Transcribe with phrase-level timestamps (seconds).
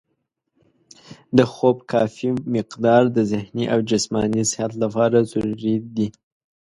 [1.37, 6.07] د خوب کافي مقدار د ذهني او جسماني صحت لپاره ضروري دی.